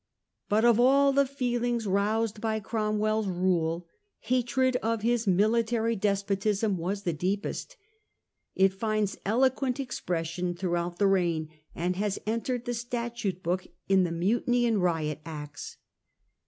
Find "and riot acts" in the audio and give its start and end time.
14.65-15.77